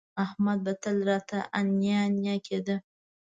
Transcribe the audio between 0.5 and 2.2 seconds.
به تل راته انیا